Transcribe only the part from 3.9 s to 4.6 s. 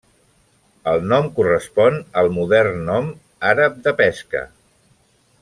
'pesca'.